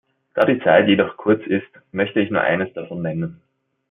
[0.33, 3.39] Da die Zeit jedoch kurz ist, möchte ich nur eines davon nennen.